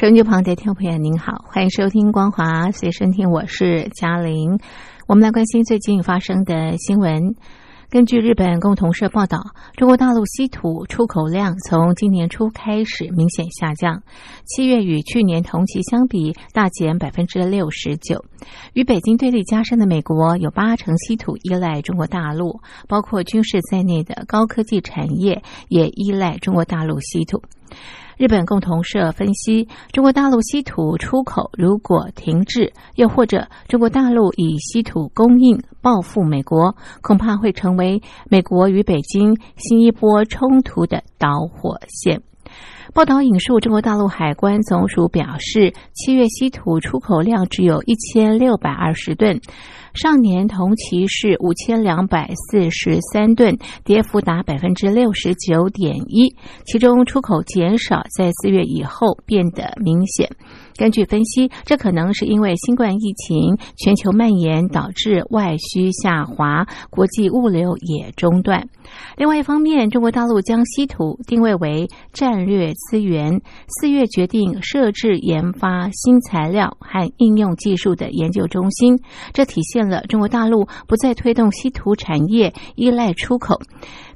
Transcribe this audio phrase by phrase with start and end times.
[0.00, 4.60] 收音机旁的听众朋友，您好，欢迎收听《光华随身听》，我是嘉玲。
[5.08, 7.34] 我们来关心最近发生的新闻。
[7.90, 9.40] 根据日本共同社报道，
[9.76, 14.04] 中国大陆稀土出口量从今年初开始明显下降，
[14.44, 18.24] 七月与去年同期相比大减百分之六十九。
[18.74, 27.42] 与北京对立加深的美国，有八成稀土依赖中国大陆，包括军事在内的高科技产业也依赖中国大陆稀土。
[28.18, 42.20] 日本共同社分析，中国大陆稀土出口如果停滞，又或者中国大陆以稀土供应报复美国，恐怕会成为美国与北京新一波冲突的导火线。
[42.92, 49.40] 报道引述中国大陆海关总署表示，七月稀土出口量只有一千六百二十吨。
[49.94, 56.34] 上年同期是五千两百四十三吨，跌幅达百分之六十九点一。
[56.64, 60.28] 其中出口减少在四月以后变得明显。
[60.76, 68.68] 根据分析，这可能是因为新冠疫情全球蔓延导致外需下滑，国际物流也中断。
[69.16, 79.00] 另外一方面，中国大陆将稀土定位为战略资源，四月决定设置研发新材料和应用技术的研究中心，
[79.32, 83.60] 这体现现了中国大陆不再推动稀土产业依赖出口，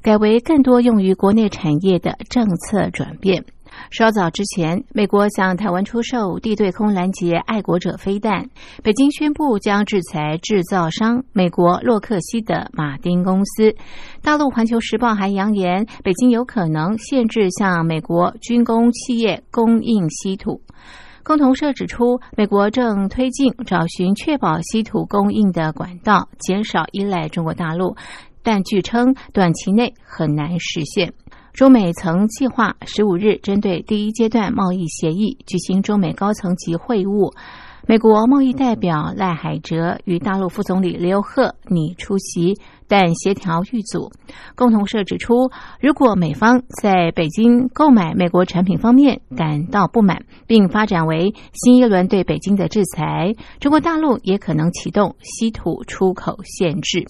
[0.01, 3.45] 改为更多用于国内产业的政策转变。
[3.89, 8.49] 稍早之前，美国向台湾出售地对空拦截爱国者飞弹，
[8.83, 13.73] 北京宣布将制裁制造商美国洛克希德马丁公司。
[14.21, 20.61] 大陆环球时报还扬言，北京有可能限制向美国军工企业供应稀土。
[21.23, 27.95] 共同社指出，美国正推进找寻确保稀土供应的管道，减少依赖中国大陆，
[28.43, 31.13] 但据称短期内很难实现。
[31.53, 37.31] 中美曾计划十五日针对第一阶段贸易协议举行中美高层级会晤，
[37.85, 42.57] 美国贸易代表赖海哲与大陆副总理刘鹤拟出席，
[42.87, 44.09] 但协调遇阻。
[44.55, 45.51] 共同社指出，
[45.81, 57.05] 如果美方在北京购买美国产品方面感到不满，并发展为新一轮对北京的制裁，中国大陆也可能启动稀土出口限制。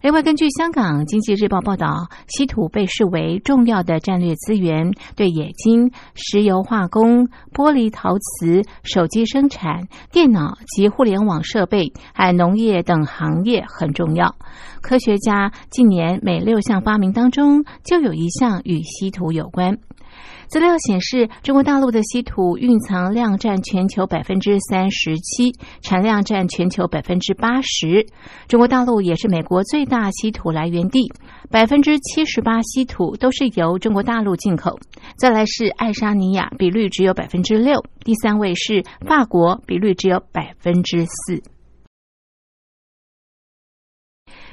[0.00, 14.36] 另外，根据香港经济日报报道，稀土被视为重要的战略资源，对冶金、石油化工、玻璃陶瓷、手机生产、电脑及互联网设备，还有农业等行业很重要。
[14.80, 19.78] 科学家近年每六项发明当中，就有一项与稀土有关。
[20.48, 25.52] 资料显示，中国大陆的稀土蕴藏量占全球百分之三十七，
[25.82, 28.06] 产量占全球百分之八十。
[28.48, 31.12] 中国大陆也是美国最大稀土来源地，
[31.50, 34.78] 百分之七十八稀土都是由中国大陆进口。
[35.18, 41.42] 再来是爱沙尼亚，比率只有百分之六，第三位是法国，比率只有百分之四。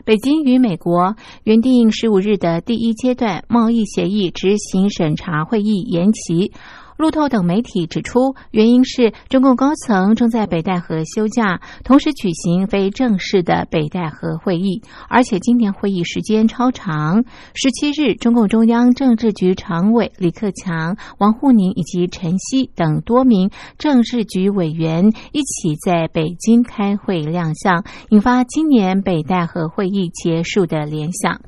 [0.05, 6.53] 北京与美国原定十五日的第一阶段贸易协议执行审查会议延期。
[6.97, 17.25] 路透等媒体指出，原因是中共高层正在北戴河休假，同时举行非正式的北戴河会议，而且今年会议时间超长。
[17.53, 31.41] 十七日，中共中央政治局常委李克强、王沪宁以及陈希等多名政治局委员一起在北京开会亮相，引发今年北戴河会议结束的联想。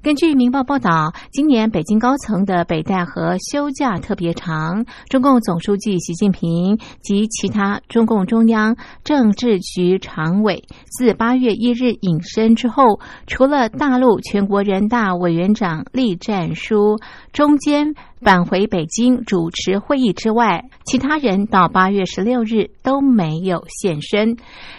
[0.00, 4.86] 根据《明报》报道，今年北京高层的北戴河休假特别长。
[5.08, 16.98] 中共总书记习近平及其他中共中央政治局常委自八月一日隐身之后，除了大陆全国人大委员长栗战书
[17.32, 17.94] 中间。
[18.20, 24.36] 返回北京主持会议之外，其他人到八月十六日都没有现身。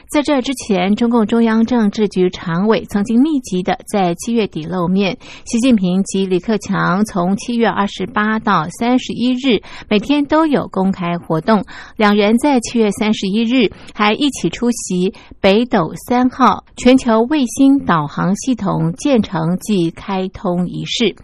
[0.09, 5.17] 在这之前，中共中央政治局常委曾经密集的在七月底露面。
[5.45, 11.63] 习近平及李克强从七月二十八到三十一日，每天都有公开活动。
[11.95, 21.15] 两人在七月三十一日还一起出席北斗三号全球卫星导航系统建成暨开通仪式。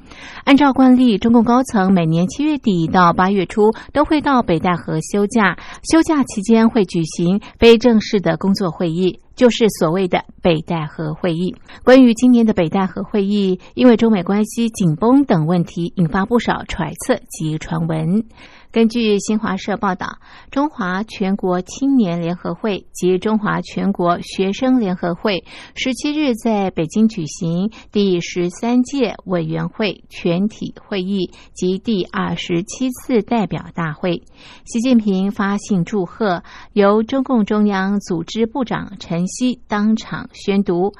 [0.43, 9.19] 按照惯例，中共高层每年七月底到八月初都会到北戴河休假，休假期间会举行非正式的工作会议。
[9.35, 11.55] 就是所谓的北戴河会议。
[11.83, 18.25] 关于今年的北戴河会议，因为中美关系紧绷等问题，引发不少揣测及传闻。
[18.71, 20.17] 根据新华社报道，
[20.51, 25.45] 中华全国青年联合会及中华全国学生联合会
[25.75, 34.23] 十七日在北京举行第十三届委员会全体会议及第二十七次代表大会。
[34.65, 36.43] 习近平发信祝贺，
[36.73, 40.93] 由中共中央组织部长陈希当场宣读。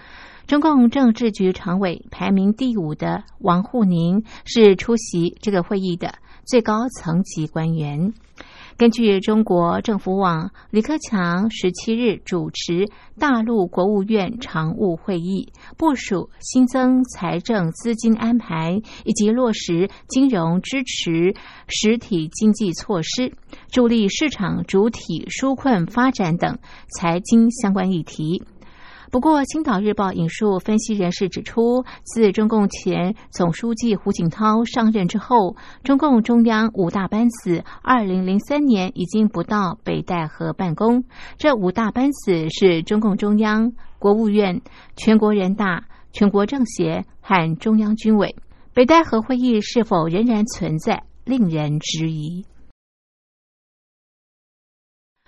[0.48, 6.13] 中共政治局常委排名第五的王沪宁是出席这个会议的。
[6.45, 8.13] 最高层级官员。
[8.77, 12.86] 根据中国政府网，李克强十七日主持
[13.18, 21.33] 大陆国务院常务会议，部署新增财政资金安排以及落实金融支持
[21.69, 23.31] 实体经济措施，
[23.72, 26.57] 助力市场主体纾困发展等
[27.00, 28.44] 财经相关议题。
[29.15, 41.06] 不过，《青岛日报》引述分析人士指出，自中共前总书记胡锦涛上任之后，中共中央五大班子二零零三年已经不到北戴河办公。
[41.38, 44.62] 这五大班子是中共中央、国务院、
[44.97, 48.35] 全国人大、全国政协和中央军委。
[48.73, 52.45] 北戴河会议是否仍然存在，令人质疑。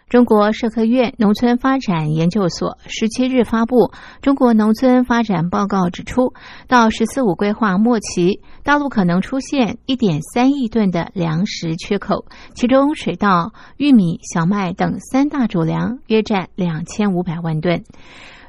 [0.09, 3.75] 中国社科院农村发展研究所十七日发布
[4.21, 6.33] 《中国农村发展报告》，指出，
[6.69, 12.25] 到“十四五”规划末期，大陆可能出现一点三亿吨的粮食缺口，
[12.56, 17.83] 其中水稻、玉米、小麦等三大主粮约占两千五百万吨。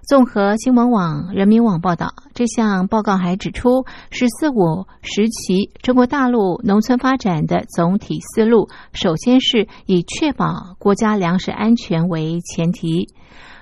[0.08, 13.10] 综合新闻网、人民网报道，这项报告还指出，“十四五”时期中国大陆农村发展的总体思路，首先是以确保国家粮食安全为前提。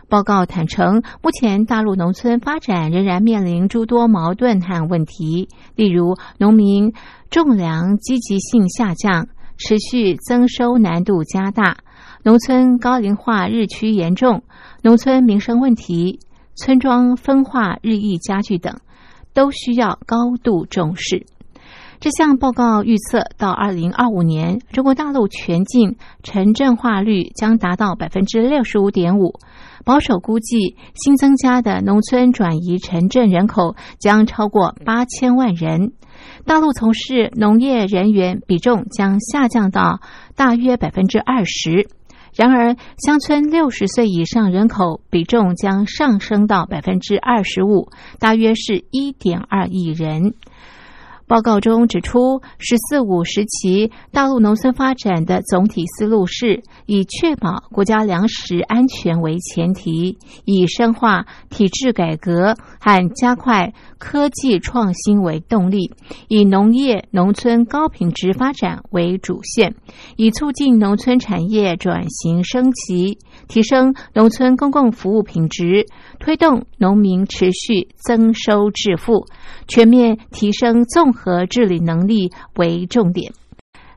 [0.09, 6.93] 报告坦诚，目前大陆农村发展仍然面临诸多矛盾和问题，例如农民
[7.29, 9.27] 种粮积极性下降，
[9.59, 11.79] 持续增收难度加大，
[12.23, 14.45] 农村高龄化日趋严重，
[14.85, 16.21] 农村民生问题。
[16.57, 18.79] 村庄分化日益加剧等，
[19.33, 21.27] 都需要高度重视。
[21.99, 29.41] 这项报告预测，到二零二五年，中国大陆全境城镇化率将达到百分之六十五点五。
[29.85, 35.93] 保守估计，新增加的农村转移城镇人口将超过八千万人。
[36.45, 40.01] 大陆从事农业人员比重将下降到
[40.35, 41.89] 大约百分之二十。
[42.37, 47.89] 然而，乡村六十岁以上人口比重将上升到百分之二十五，
[48.19, 50.35] 大约是一点二亿人。
[51.27, 65.91] 报告中指出，“十四五”时期大陆农村发展的总体思路是以确保国家粮食安全为前提，以深化体制改革和加快科技创新为动力，
[66.29, 69.75] 以农业农村高品质发展为主线，
[70.15, 73.19] 以促进农村产业转型升级。
[73.49, 75.87] 提升农村公共服务品质，
[76.27, 79.29] 推动农民持续增收致富，
[79.69, 83.33] 全面提升综合治理能力为重点。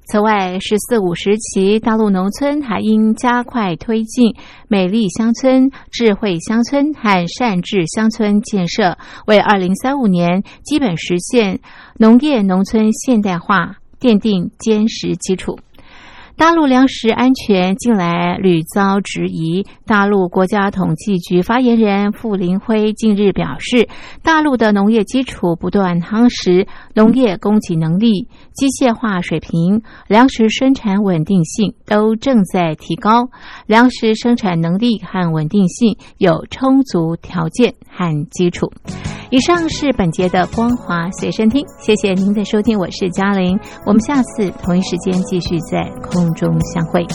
[0.05, 4.35] 此外，“十四五”时期，大陆农村还应加快推进
[4.67, 11.59] 美丽乡村、智慧乡村和善治乡村建设，为二零三五年基本实现
[11.97, 15.57] 农业农村现代化奠定坚实基础。
[16.49, 19.63] 大陆粮食安全近来屡遭质疑。
[19.85, 23.87] 大陆国家统计局发言人傅林辉近日表示，
[24.23, 26.65] 大陆的农业基础不断夯实，
[26.95, 33.29] 农业供给能力、机械化水平、粮食生产稳定性都正在提高，
[33.67, 38.71] 粮食生产能力和稳定性有充足条件和基础。
[39.31, 47.05] 以上是本节的光华随身听，谢谢您的收听，我是嘉玲，我们下次同一时间继续在空中相会。